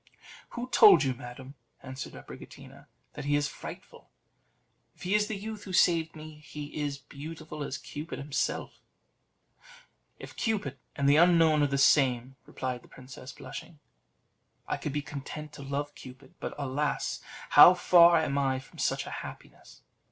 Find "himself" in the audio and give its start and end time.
8.17-8.79